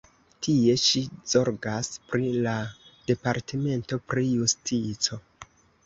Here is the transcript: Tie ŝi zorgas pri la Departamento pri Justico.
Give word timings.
Tie 0.45 0.77
ŝi 0.83 1.01
zorgas 1.33 1.91
pri 2.13 2.33
la 2.47 2.55
Departamento 3.13 4.03
pri 4.11 4.29
Justico. 4.35 5.25